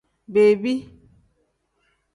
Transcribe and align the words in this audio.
Bebi. 0.33 0.73